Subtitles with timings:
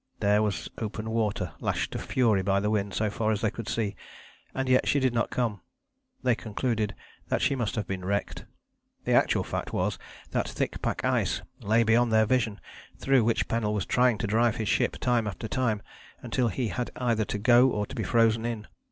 [0.19, 3.69] There was open water lashed to fury by the wind so far as they could
[3.69, 3.95] see,
[4.51, 5.61] and yet she did not come.
[6.23, 6.95] They concluded
[7.27, 8.45] that she must have been wrecked.
[9.05, 9.99] The actual fact was
[10.31, 12.59] that thick pack ice lay beyond their vision
[12.97, 15.83] through which Pennell was trying to drive his ship time after time,
[16.23, 18.65] until he had either to go or to be frozen in.